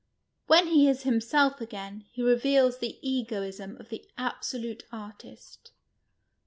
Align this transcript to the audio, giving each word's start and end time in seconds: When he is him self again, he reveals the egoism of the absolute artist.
When 0.47 0.65
he 0.65 0.89
is 0.89 1.03
him 1.03 1.21
self 1.21 1.61
again, 1.61 2.05
he 2.11 2.23
reveals 2.23 2.79
the 2.79 2.97
egoism 3.07 3.77
of 3.79 3.89
the 3.89 4.03
absolute 4.17 4.83
artist. 4.91 5.73